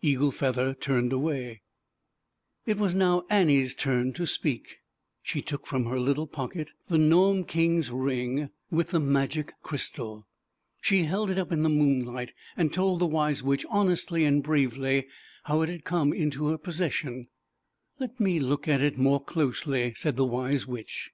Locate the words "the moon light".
11.62-12.32